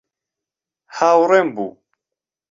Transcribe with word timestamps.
هاوڕێم 0.95 1.47
بوو. 1.55 1.69